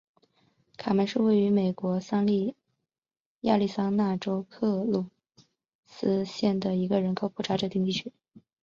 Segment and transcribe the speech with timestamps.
[0.77, 2.01] 卡门是位于美国
[3.43, 5.05] 亚利桑那州圣克鲁
[5.85, 8.11] 斯县的一个人口普查指定地区。